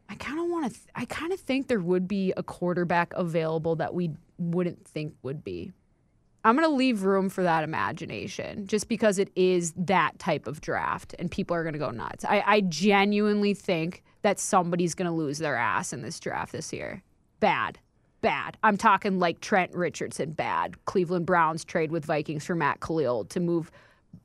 [0.08, 0.72] I kind of want to.
[0.72, 5.16] Th- I kind of think there would be a quarterback available that we wouldn't think
[5.24, 5.72] would be.
[6.46, 10.62] I'm going to leave room for that imagination just because it is that type of
[10.62, 12.24] draft and people are going to go nuts.
[12.24, 16.72] I, I genuinely think that somebody's going to lose their ass in this draft this
[16.72, 17.02] year.
[17.40, 17.80] Bad.
[18.22, 18.58] Bad.
[18.62, 20.86] I'm talking like Trent Richardson, bad.
[20.86, 23.72] Cleveland Browns trade with Vikings for Matt Kalil to move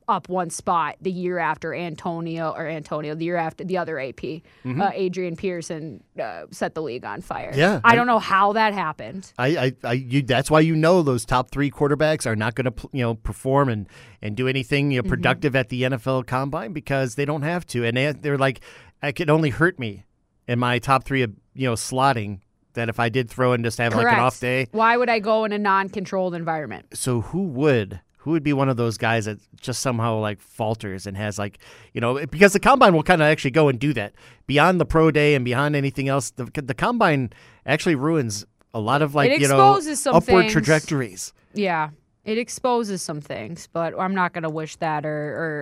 [0.07, 4.23] up one spot the year after Antonio or Antonio, the year after the other AP,
[4.65, 7.51] uh, Adrian Pearson uh, set the league on fire.
[7.55, 9.31] Yeah, I I- don't know how that happened.
[9.37, 12.71] I, I, I you, that's why you know those top three quarterbacks are not going
[12.71, 13.87] to, you know, perform and,
[14.21, 14.91] and do anything Mm-hmm.
[14.91, 18.37] you know, productive at the NFL Combine because they don't have to, and they, they're
[18.37, 18.61] like,
[19.03, 20.05] it could only hurt me
[20.47, 22.39] in my top three, of you know, slotting.
[22.73, 25.19] That if I did throw and just have like an off day, Why would I
[25.19, 26.85] go in a non-controlled environment?
[26.93, 31.07] so who would who would be one of those guys that just somehow like falters
[31.07, 31.57] and has like
[31.93, 34.13] you know because the combine will kind of actually go and do that.
[34.47, 37.31] Beyond the pro day and beyond anything else the, the combine
[37.65, 40.53] actually ruins a lot of like you know upward things.
[40.53, 41.33] trajectories.
[41.53, 41.89] Yeah,
[42.23, 45.09] it exposes some things, but I'm not going to wish that or,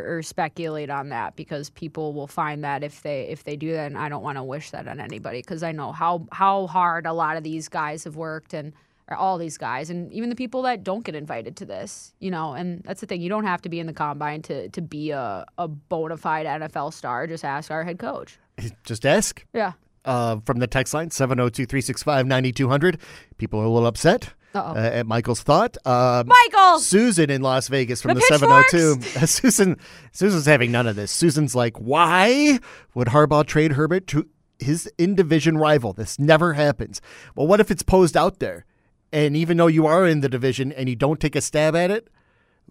[0.07, 3.71] or, or speculate on that because people will find that if they if they do
[3.71, 6.67] that, and I don't want to wish that on anybody because I know how how
[6.67, 8.73] hard a lot of these guys have worked and
[9.09, 12.29] or all these guys and even the people that don't get invited to this, you
[12.31, 13.21] know, and that's the thing.
[13.21, 16.45] You don't have to be in the combine to to be a, a bona fide
[16.45, 17.25] NFL star.
[17.27, 18.37] Just ask our head coach.
[18.83, 19.73] just ask Yeah.
[20.05, 22.99] uh, from the text line 702-365-9200
[23.37, 26.79] people are a little upset uh, at michael's thought um, Michael!
[26.79, 29.01] Susan in Las Vegas from The the, 702.
[29.27, 29.77] Susan
[30.11, 31.11] Susan's having none of this.
[31.11, 32.59] Susan's like, why
[32.95, 35.93] would Harbaugh trade Herbert to his in division rival?
[35.93, 36.99] This never happens.
[37.35, 38.65] Well, what if it's posed out there?
[39.11, 41.89] And even though you are in the division and you don't take a stab at
[41.91, 42.07] it,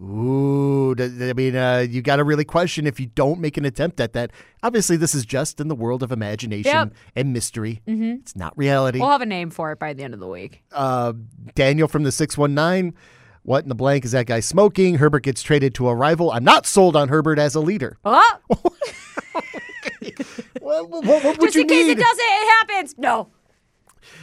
[0.01, 3.99] ooh, I mean, uh, you got to really question if you don't make an attempt
[3.99, 4.31] at that.
[4.63, 6.93] Obviously, this is just in the world of imagination Yep.
[7.15, 7.81] and mystery.
[7.87, 8.11] Mm-hmm.
[8.21, 10.63] It's not reality We'll have a name for it by the end of the week.
[10.71, 11.13] uh,
[11.55, 12.93] Daniel from the 619.
[13.43, 14.95] What in the blank is that guy smoking?
[14.95, 16.31] Herbert gets traded to a rival.
[16.31, 17.97] I'm not sold on Herbert as a leader.
[18.05, 18.39] Oh,
[20.61, 22.95] What, what, just in case it doesn't, it happens.
[22.97, 23.29] No.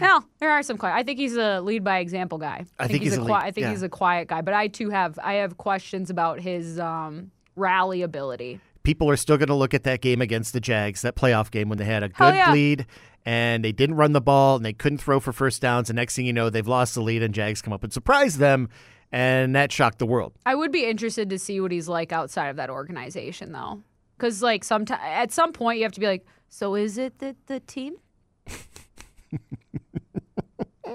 [0.00, 0.76] No, there are some.
[0.78, 0.94] Quiet.
[0.94, 2.66] I think he's a lead by example guy.
[2.78, 3.70] I think he's a a qui- I think yeah.
[3.70, 8.02] he's a quiet guy, but I too have I have questions about his um, rally
[8.02, 8.60] ability.
[8.82, 11.68] People are still going to look at that game against the Jags, that playoff game
[11.68, 12.52] when they had a good yeah.
[12.52, 12.86] lead
[13.26, 15.90] and they didn't run the ball and they couldn't throw for first downs.
[15.90, 18.38] And next thing you know, they've lost the lead and Jags come up and surprise
[18.38, 18.68] them.
[19.12, 20.32] And that shocked the world.
[20.46, 23.82] I would be interested to see what he's like outside of that organization, though,
[24.16, 27.34] because like sometimes at some point you have to be like, so is it the
[27.46, 27.96] the team?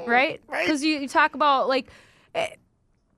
[0.08, 0.42] Right?
[0.50, 1.88] Because you, you talk about like.
[2.36, 2.48] eh,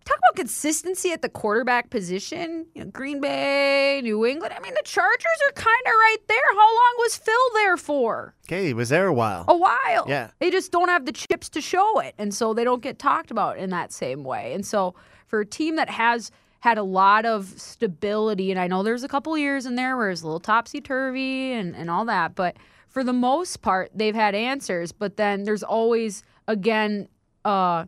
[0.06, 2.66] talk about consistency at the quarterback position.
[2.76, 4.54] You know, Green Bay, New England.
[4.56, 6.38] I mean, the Chargers are kind of right there.
[6.52, 8.34] How long was Phil there for?
[8.46, 9.46] Okay, he was there a while.
[9.48, 10.06] A while.
[10.08, 10.32] Yeah.
[10.40, 13.32] They just don't have the chips to show it, and so they don't get talked
[13.32, 14.54] about in that same way.
[14.54, 14.94] And so
[15.28, 19.08] for a team that has had a lot of stability, and I know there's a
[19.10, 22.56] couple years in there where it's a little topsy turvy and, and all that, but
[22.94, 24.92] for the most part, they've had answers.
[24.92, 27.08] But then there's always, again,
[27.44, 27.86] uh,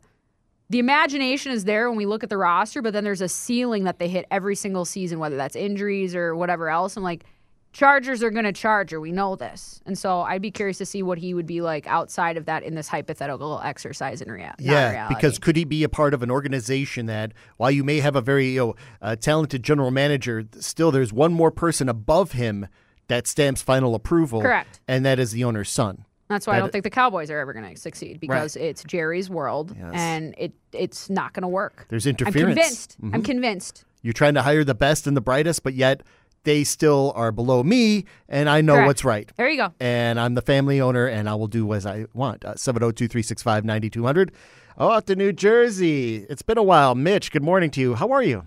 [0.69, 3.83] the imagination is there when we look at the roster, but then there's a ceiling
[3.83, 6.97] that they hit every single season, whether that's injuries or whatever else.
[6.97, 7.23] And like,
[7.71, 9.01] Chargers are going to Charger.
[9.01, 9.81] We know this.
[9.85, 12.63] And so I'd be curious to see what he would be like outside of that
[12.63, 15.13] in this hypothetical exercise in rea- Yeah, reality.
[15.15, 18.21] because could he be a part of an organization that, while you may have a
[18.21, 22.65] very you know, uh, talented general manager, still there's one more person above him
[23.07, 24.41] that stamps final approval.
[24.41, 24.79] Correct.
[24.87, 26.05] And that is the owner's son.
[26.27, 29.29] That's why I don't think the Cowboys are ever going to succeed because it's Jerry's
[29.29, 29.91] world Yes.
[29.93, 31.85] and it it's not going to work.
[31.89, 32.37] There's interference.
[32.37, 33.01] I'm convinced.
[33.01, 33.13] Mhm.
[33.13, 33.85] I'm convinced.
[34.01, 36.01] You're trying to hire the best and the brightest, but yet
[36.43, 38.87] they still are below me, and I know Correct.
[38.87, 39.31] what's right.
[39.35, 39.73] There you go.
[39.79, 42.43] And I'm the family owner, and I will do as I want.
[42.45, 44.31] Uh, 702 365 9200.
[44.77, 46.25] Oh, out to New Jersey.
[46.29, 46.93] It's been a while.
[46.95, 47.95] Mitch, good morning to you.
[47.95, 48.45] How are you?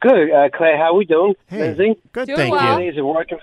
[0.00, 0.76] Good, uh, Clay.
[0.78, 2.00] How we doing, Hey, Lindsey?
[2.12, 2.76] good, Doing thank well.
[2.76, 2.90] Three you.
[2.92, 3.38] days of working,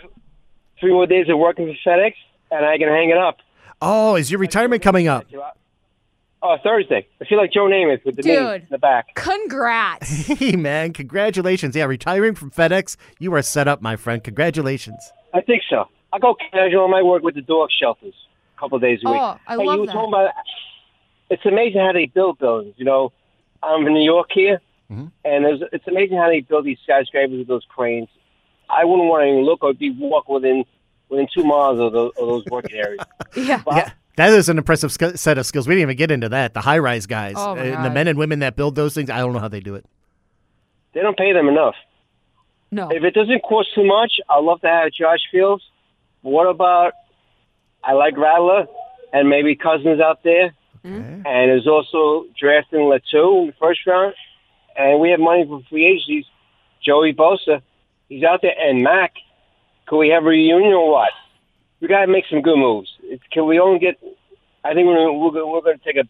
[0.80, 2.14] three more days of working for FedEx,
[2.52, 3.38] and I can hang it up.
[3.82, 5.26] Oh, is your retirement coming up?
[6.42, 7.08] Oh, Thursday.
[7.22, 8.62] I feel like Joe Namath with the name Dude.
[8.64, 9.14] in the back.
[9.16, 10.28] Congrats.
[10.38, 11.76] Hey, man, congratulations.
[11.76, 14.24] Yeah, retiring from FedEx, you are set up, my friend.
[14.24, 15.12] Congratulations.
[15.34, 15.86] I think so.
[16.14, 16.86] I go casual.
[16.86, 18.14] I might work with the dog shelters
[18.56, 19.20] a couple of days a week.
[19.20, 19.94] Oh, I Hey, love you were that.
[19.94, 20.32] talking about.
[21.30, 22.76] It's amazing how they build buildings.
[22.78, 23.12] You know,
[23.62, 25.12] I'm in New York here, Mhm.
[25.26, 28.08] and there's, it's amazing how they build these skyscrapers with those cranes.
[28.70, 30.64] I wouldn't want to even look or be walk within
[31.10, 33.00] within two miles of those, of those working areas.
[33.36, 33.62] yeah.
[33.72, 33.92] Yeah.
[34.18, 35.68] That is an impressive sk- set of skills.
[35.68, 36.54] We didn't even get into that.
[36.54, 39.10] The high rise guys, Oh, my and the men and women that build those things,
[39.10, 39.86] I don't know how they do it.
[40.94, 41.76] They don't pay them enough.
[42.72, 42.90] No.
[42.90, 45.64] If it doesn't cost too much, I'd love to have Josh Fields.
[46.22, 46.94] What about
[47.84, 48.66] I like Rattler
[49.14, 50.54] and maybe Cousins out there,
[50.86, 50.94] Okay.
[50.96, 54.14] and there's also drafting Latu in the first round,
[54.78, 56.26] and we have money for free agencies.
[56.86, 57.62] Joey Bosa,
[58.10, 59.14] he's out there, and Mac.
[59.88, 61.10] Can we have a reunion or what?
[61.80, 62.90] We got to make some good moves.
[63.04, 63.96] It's, can we only get?
[64.64, 66.04] I think we're we're, gonna- we're going to take a.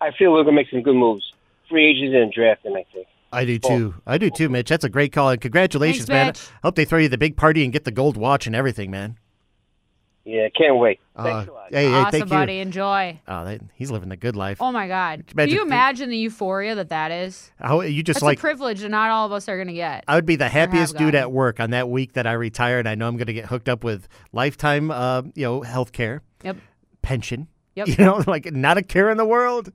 [0.00, 1.24] I feel we're going to make some good moves.
[1.68, 3.06] Free agents and drafting, I think.
[3.32, 3.94] I do too.
[4.06, 4.68] I do too, Mitch.
[4.68, 5.30] That's a great call.
[5.30, 6.26] And congratulations, Thanks, man.
[6.28, 6.60] Mitch.
[6.62, 9.16] Hope they throw you the big party and get the gold watch and everything, man.
[10.24, 11.00] Yeah, can't wait.
[11.18, 11.66] Uh, a lot.
[11.70, 12.54] hey, hey, awesome, thank buddy.
[12.54, 12.62] you.
[12.62, 13.20] Enjoy.
[13.26, 14.58] Oh, that, he's living the good life.
[14.60, 15.24] Oh my God.
[15.32, 17.50] Imagine- Do you imagine the euphoria that that is?
[17.58, 19.74] How you just That's like a privilege that not all of us are going to
[19.74, 20.04] get.
[20.06, 22.86] I would be the happiest dude at work on that week that I retired.
[22.86, 26.22] I know I'm going to get hooked up with lifetime, uh, you know, health care,
[26.44, 26.58] Yep.
[27.02, 27.48] pension.
[27.74, 27.88] Yep.
[27.88, 29.72] You know, like not a care in the world.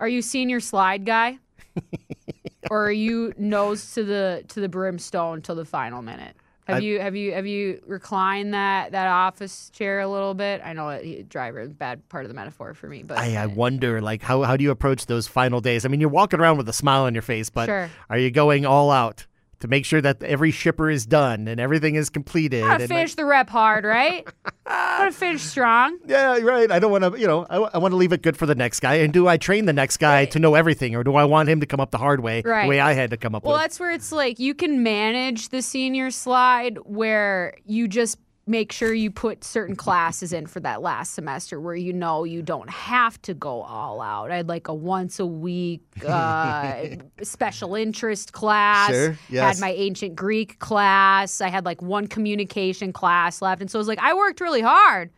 [0.00, 1.38] Are you senior slide guy?
[2.70, 6.34] or are you nose to the to the brimstone till the final minute?
[6.66, 10.60] Have I- you have you have you reclined that that office chair a little bit?
[10.64, 13.36] I know that driver is a bad part of the metaphor for me, but I,
[13.36, 15.84] I wonder, like, how, how do you approach those final days?
[15.84, 17.88] I mean, you're walking around with a smile on your face, but Sure.
[18.10, 19.26] are you going all out
[19.60, 22.62] to make sure that every shipper is done and everything is completed?
[22.62, 24.26] gotta and, finish the rep hard, right?
[24.66, 25.98] gotta finish strong.
[26.06, 26.70] Yeah, right.
[26.70, 28.80] I don't want to, you know, I, want to leave it good for the next
[28.80, 28.96] guy.
[28.96, 31.60] And do I train the next guy to know everything, or do I want him
[31.60, 32.64] to come up the hard way, Right.
[32.64, 33.62] the way I had to come up Well, with?
[33.62, 38.94] that's where it's like you can manage the senior slide where you just make sure
[38.94, 43.20] you put certain classes in for that last semester where you know you don't have
[43.22, 44.30] to go all out.
[44.30, 46.86] I had like a once a week uh,
[47.22, 48.90] special interest class.
[48.90, 49.56] Sure, yes.
[49.56, 51.40] Had my ancient Greek class.
[51.40, 53.60] I had like one communication class left.
[53.60, 55.10] And so it was like I worked really hard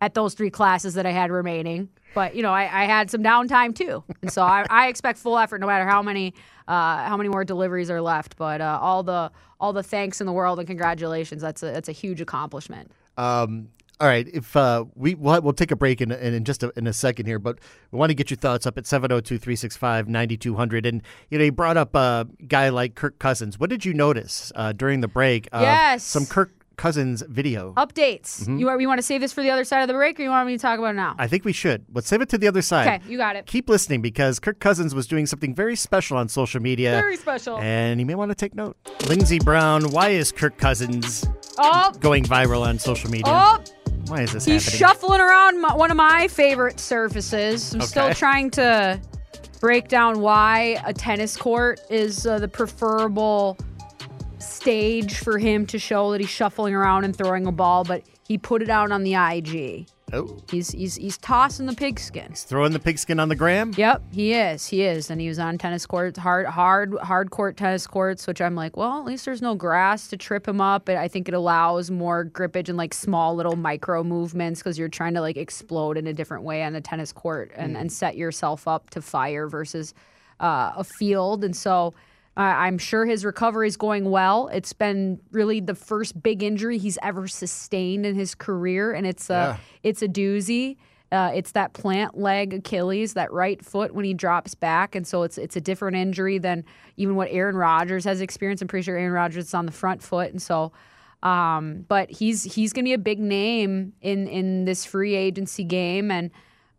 [0.00, 1.88] at those three classes that I had remaining.
[2.14, 5.38] But you know, I, I had some downtime too, and so I, I expect full
[5.38, 6.34] effort no matter how many
[6.68, 8.36] uh, how many more deliveries are left.
[8.36, 11.42] But uh, all the all the thanks in the world and congratulations.
[11.42, 12.92] That's a that's a huge accomplishment.
[13.16, 16.62] Um, all right, if uh, we we'll, we'll take a break in, in, in just
[16.62, 17.58] a, in a second here, but
[17.90, 20.86] we want to get your thoughts up at 702-365-9200.
[20.86, 23.58] And you know, you brought up a guy like Kirk Cousins.
[23.58, 25.48] What did you notice uh, during the break?
[25.52, 26.04] Yes.
[26.04, 27.74] some Kirk Cousins video.
[27.74, 28.46] Updates.
[28.58, 30.22] You want you want to save this for the other side of the break, or
[30.22, 31.14] you want me to talk about it now?
[31.18, 31.84] I think we should.
[31.92, 33.02] Let's save it to the other side.
[33.02, 33.44] Okay, you got it.
[33.46, 36.92] Keep listening because Kirk Cousins was doing something very special on social media.
[36.92, 37.58] Very special.
[37.58, 38.76] And you may want to take note.
[39.06, 41.26] Lindsey Brown, why is Kirk Cousins
[41.58, 43.24] Oh, going viral on social media?
[43.26, 43.58] oh,
[44.06, 44.78] Why is this he's happening?
[44.78, 47.74] shuffling around my, one of my favorite surfaces.
[47.74, 49.00] I'm still trying to
[49.60, 53.58] break down why a tennis court is uh, the preferable
[54.58, 58.36] stage for him to show that he's shuffling around and throwing a ball, but he
[58.38, 59.86] put it out on the IG.
[60.12, 62.30] Oh, He's he's he's tossing the pigskin.
[62.30, 63.74] He's throwing the pigskin on the gram.
[63.76, 64.66] Yep, he is.
[64.66, 68.40] He is, and he was on tennis courts, hard, hard, hard court tennis courts, which
[68.40, 70.88] I'm like, well, at least there's no grass to trip him up.
[70.88, 74.88] And I think it allows more grippage and like small little micro movements because you're
[74.88, 78.16] trying to like explode in a different way on a tennis court and, and set
[78.16, 79.92] yourself up to fire versus
[80.40, 81.44] uh, a field.
[81.44, 81.92] And so
[82.38, 84.46] uh, I'm sure his recovery is going well.
[84.48, 89.28] It's been really the first big injury he's ever sustained in his career, and it's
[89.28, 90.76] a it's a doozy.
[91.10, 95.24] Uh, it's that plant leg Achilles, that right foot when he drops back, and so
[95.24, 96.64] it's it's a different injury than
[96.96, 98.62] even what Aaron Rodgers has experienced.
[98.62, 100.72] I'm pretty sure Aaron Rodgers is on the front foot, and so.
[101.20, 105.64] Um, but he's he's going to be a big name in in this free agency
[105.64, 106.30] game, and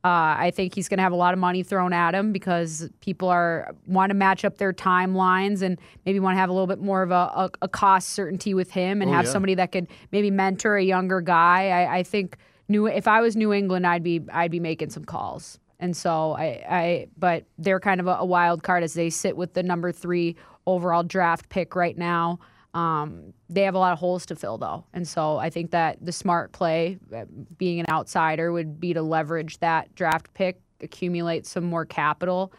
[0.03, 2.89] uh, I think he's going to have a lot of money thrown at him because
[3.01, 6.67] people are want to match up their timelines and maybe want to have a little
[6.67, 9.31] bit more of a, a, a cost certainty with him and Oh, have yeah.
[9.31, 11.69] somebody that could maybe mentor a younger guy.
[11.69, 12.37] I, I think
[12.69, 15.59] New if I was New England, I'd be I'd be making some calls.
[15.81, 19.35] And so I, I but they're kind of a, a wild card as they sit
[19.35, 20.35] with the number three
[20.65, 22.39] overall draft pick right now.
[22.73, 25.97] Um, they have a lot of holes to fill though, and so I think that
[26.05, 27.25] the smart play, uh,
[27.57, 32.53] being an outsider, would be to leverage that draft pick, accumulate some more capital,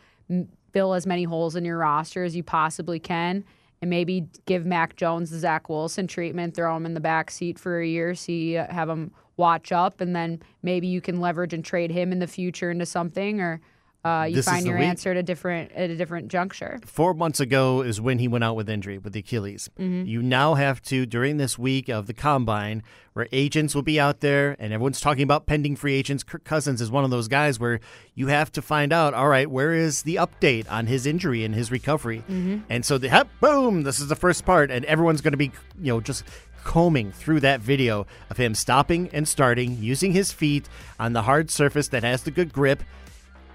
[0.73, 3.45] fill as many holes in your roster as you possibly can,
[3.81, 7.59] and maybe give Mac Jones the Zach Wilson treatment, throw him in the back seat
[7.59, 11.55] for a year, see uh, have him watch up, and then maybe you can leverage
[11.55, 13.61] and trade him in the future into something, or
[14.05, 14.87] uh, you This find your week.
[14.87, 16.81] answer at a different at a different juncture.
[16.87, 19.69] Four months ago is when he went out with injury with the Achilles.
[19.79, 20.07] Mm-hmm.
[20.07, 22.83] You now have to, during this week of the combine,
[23.13, 26.23] where agents will be out there and everyone's talking about pending free agents.
[26.23, 27.81] Kirk Cousins is one of those guys where
[28.15, 31.55] you have to find out, all right, where is the update on his injury and
[31.55, 32.21] his recovery?
[32.21, 32.61] Mm-hmm.
[32.71, 35.53] And so, the, hep, boom, this is the first part, and everyone's going to be,
[35.79, 36.25] you know, just
[36.65, 41.51] combing through that video of him stopping and starting, using his feet on the hard
[41.51, 42.83] surface that has the good grip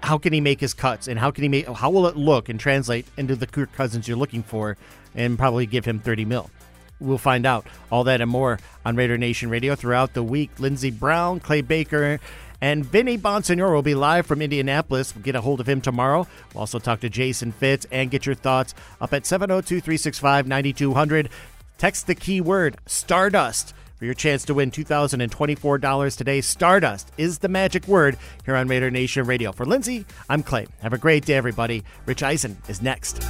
[0.02, 2.48] how can he make his cuts and how can he make how will it look
[2.48, 4.76] and translate into the Kirk Cousins you're looking for
[5.14, 6.50] and probably give him 30 mil.
[7.00, 10.50] We'll find out all that and more on Raider Nation Radio throughout the week.
[10.58, 12.20] Lindsey Brown, Clay Baker,
[12.60, 15.14] and Vinny Bonsignore will be live from Indianapolis.
[15.14, 16.26] We'll get a hold of him tomorrow.
[16.54, 21.28] We'll also talk to Jason Fitz and get your thoughts up at 702 365 9200.
[21.76, 26.40] Text the keyword Stardust for your chance to win $2,024 today.
[26.40, 29.52] Stardust is the magic word here on Raider Nation Radio.
[29.52, 30.66] For Lindsey, I'm Clay.
[30.80, 31.84] Have a great day, everybody.
[32.06, 33.22] Rich Eisen is next.